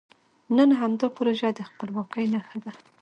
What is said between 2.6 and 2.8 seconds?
ده.